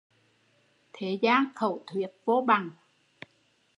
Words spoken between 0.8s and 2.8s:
Thế gian khẩu thuyết vô bằng